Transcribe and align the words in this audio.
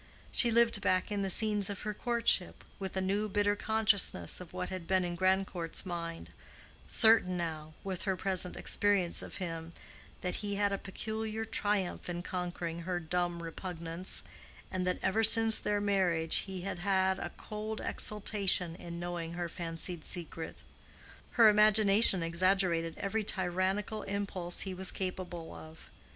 She 0.31 0.49
lived 0.49 0.81
back 0.81 1.11
in 1.11 1.21
the 1.21 1.29
scenes 1.29 1.69
of 1.69 1.83
her 1.83 1.93
courtship, 1.93 2.63
with 2.79 2.93
the 2.93 3.01
new 3.01 3.29
bitter 3.29 3.55
consciousness 3.55 4.41
of 4.41 4.51
what 4.51 4.69
had 4.69 4.87
been 4.87 5.05
in 5.05 5.15
Grandcourt's 5.15 5.85
mind—certain 5.85 7.37
now, 7.37 7.73
with 7.83 8.01
her 8.05 8.15
present 8.17 8.55
experience 8.57 9.21
of 9.21 9.37
him, 9.37 9.73
that 10.21 10.37
he 10.37 10.55
had 10.55 10.71
a 10.71 10.79
peculiar 10.79 11.45
triumph 11.45 12.09
in 12.09 12.23
conquering 12.23 12.79
her 12.79 12.99
dumb 12.99 13.43
repugnance, 13.43 14.23
and 14.71 14.87
that 14.87 14.97
ever 15.03 15.23
since 15.23 15.59
their 15.59 15.79
marriage 15.79 16.37
he 16.47 16.61
had 16.61 16.79
had 16.79 17.19
a 17.19 17.29
cold 17.37 17.79
exultation 17.79 18.75
in 18.77 18.99
knowing 18.99 19.33
her 19.33 19.47
fancied 19.47 20.03
secret. 20.03 20.63
Her 21.33 21.47
imagination 21.47 22.23
exaggerated 22.23 22.97
every 22.97 23.23
tyrannical 23.23 24.01
impulse 24.01 24.61
he 24.61 24.73
was 24.73 24.89
capable 24.89 25.53
of. 25.53 25.91